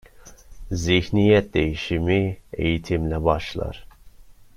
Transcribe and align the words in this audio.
Zihniyet 0.71 1.53
değişimi 1.53 2.37
eğitimle 2.53 3.23
başlar. 3.23 3.85